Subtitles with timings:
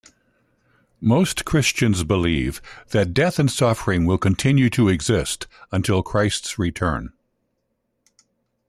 [0.99, 2.59] Most Christians believe
[2.89, 7.13] that death and suffering will continue to exist until Christ's return.